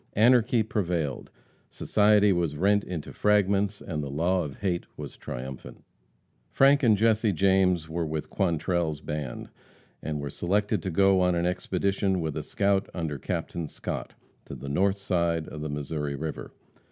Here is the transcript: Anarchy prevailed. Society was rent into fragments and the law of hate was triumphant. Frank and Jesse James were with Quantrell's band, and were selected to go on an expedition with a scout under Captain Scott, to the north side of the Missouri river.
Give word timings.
Anarchy 0.13 0.63
prevailed. 0.63 1.29
Society 1.69 2.33
was 2.33 2.57
rent 2.57 2.83
into 2.83 3.13
fragments 3.13 3.81
and 3.81 4.01
the 4.01 4.09
law 4.09 4.43
of 4.43 4.57
hate 4.61 4.87
was 4.97 5.15
triumphant. 5.15 5.83
Frank 6.49 6.81
and 6.81 6.97
Jesse 6.97 7.31
James 7.31 7.87
were 7.87 8.07
with 8.07 8.31
Quantrell's 8.31 8.99
band, 8.99 9.49
and 10.01 10.19
were 10.19 10.31
selected 10.31 10.81
to 10.81 10.89
go 10.89 11.21
on 11.21 11.35
an 11.35 11.45
expedition 11.45 12.19
with 12.19 12.35
a 12.35 12.41
scout 12.41 12.89
under 12.95 13.19
Captain 13.19 13.67
Scott, 13.67 14.15
to 14.45 14.55
the 14.55 14.69
north 14.69 14.97
side 14.97 15.47
of 15.47 15.61
the 15.61 15.69
Missouri 15.69 16.15
river. 16.15 16.51